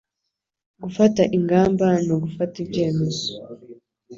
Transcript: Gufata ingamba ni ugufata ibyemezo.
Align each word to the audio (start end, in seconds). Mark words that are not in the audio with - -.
Gufata 0.83 1.21
ingamba 1.37 1.87
ni 2.05 2.11
ugufata 2.15 2.55
ibyemezo. 2.63 3.27